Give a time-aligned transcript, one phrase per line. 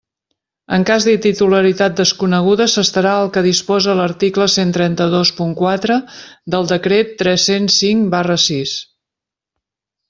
[0.77, 5.99] En cas de titularitat desconeguda s'estarà al que disposa l'article cent trenta-dos punt quatre
[6.57, 8.77] del Decret tres-cents cinc barra sis.